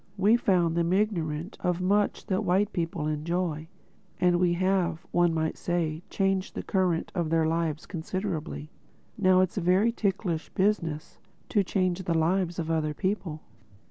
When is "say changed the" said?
5.59-6.63